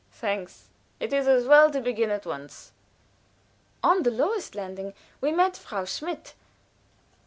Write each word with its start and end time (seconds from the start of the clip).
"Thanks, 0.13 0.69
it 0.99 1.13
is 1.13 1.27
as 1.27 1.45
well 1.45 1.69
to 1.69 1.79
begin 1.79 2.09
at 2.09 2.25
once." 2.25 2.71
On 3.83 4.01
the 4.01 4.09
lowest 4.09 4.55
landing 4.55 4.95
we 5.21 5.31
met 5.31 5.55
Frau 5.55 5.85
Schmidt. 5.85 6.33